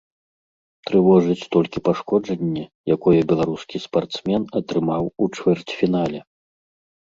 [0.89, 2.63] Трывожыць толькі пашкоджанне,
[2.95, 6.19] якое беларускі спартсмен атрымаў у чвэрцьфінале.